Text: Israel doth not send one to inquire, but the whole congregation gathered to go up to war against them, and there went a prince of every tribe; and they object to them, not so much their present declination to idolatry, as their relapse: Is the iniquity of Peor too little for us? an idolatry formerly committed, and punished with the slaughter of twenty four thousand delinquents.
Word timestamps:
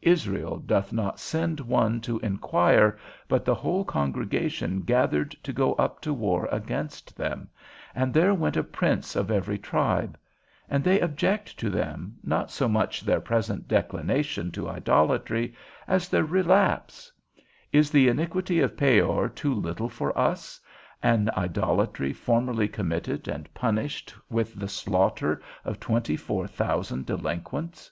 Israel 0.00 0.56
doth 0.60 0.94
not 0.94 1.20
send 1.20 1.60
one 1.60 2.00
to 2.00 2.18
inquire, 2.20 2.96
but 3.28 3.44
the 3.44 3.54
whole 3.54 3.84
congregation 3.84 4.80
gathered 4.80 5.32
to 5.42 5.52
go 5.52 5.74
up 5.74 6.00
to 6.00 6.14
war 6.14 6.48
against 6.50 7.18
them, 7.18 7.50
and 7.94 8.14
there 8.14 8.32
went 8.32 8.56
a 8.56 8.62
prince 8.64 9.14
of 9.14 9.30
every 9.30 9.58
tribe; 9.58 10.18
and 10.70 10.82
they 10.82 11.00
object 11.00 11.58
to 11.58 11.68
them, 11.68 12.16
not 12.24 12.50
so 12.50 12.66
much 12.66 13.02
their 13.02 13.20
present 13.20 13.68
declination 13.68 14.50
to 14.52 14.70
idolatry, 14.70 15.54
as 15.86 16.08
their 16.08 16.24
relapse: 16.24 17.12
Is 17.70 17.90
the 17.90 18.08
iniquity 18.08 18.60
of 18.60 18.78
Peor 18.78 19.28
too 19.28 19.52
little 19.54 19.90
for 19.90 20.16
us? 20.16 20.58
an 21.02 21.28
idolatry 21.36 22.14
formerly 22.14 22.68
committed, 22.68 23.28
and 23.28 23.52
punished 23.52 24.14
with 24.30 24.54
the 24.58 24.66
slaughter 24.68 25.42
of 25.62 25.78
twenty 25.78 26.16
four 26.16 26.46
thousand 26.46 27.04
delinquents. 27.04 27.90